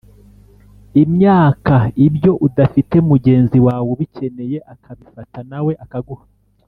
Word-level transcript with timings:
imyaka 1.03 1.75
ibyo 2.07 2.31
udafite 2.47 2.95
mugenzi 3.09 3.57
wawe 3.65 3.87
ubikeneye 3.95 4.57
akabifata 4.73 5.39
na 5.49 5.59
we 5.67 5.73
akaguha 5.85 6.25